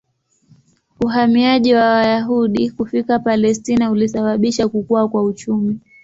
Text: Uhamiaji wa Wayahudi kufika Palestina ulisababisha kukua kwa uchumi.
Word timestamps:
Uhamiaji 1.05 1.73
wa 1.73 1.89
Wayahudi 1.93 2.71
kufika 2.71 3.19
Palestina 3.19 3.91
ulisababisha 3.91 4.67
kukua 4.67 5.09
kwa 5.09 5.23
uchumi. 5.23 5.79